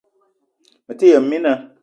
Mete 0.87 1.05
yëm 1.11 1.23
mina 1.29 1.51